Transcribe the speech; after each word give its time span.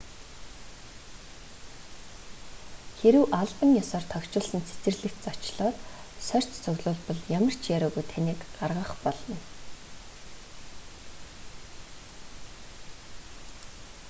хэрэв 2.99 3.25
албан 3.41 3.69
ёсоор 3.83 4.05
тохижуулсан 4.11 4.61
цэцэрлэгт 4.69 5.19
зочлоод 5.25 5.77
сорьц 6.27 6.51
цуглуулбал 6.63 7.19
ямар 7.37 7.55
ч 7.61 7.63
яриагүй 7.75 8.05
таныг 8.13 8.39
гаргах 8.57 8.91
болно 9.03 9.37